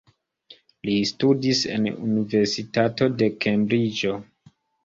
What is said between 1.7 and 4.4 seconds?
en Universitato de Kembriĝo.